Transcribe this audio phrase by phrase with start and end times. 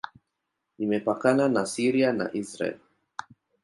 [0.83, 2.79] Imepakana na Syria na Israel.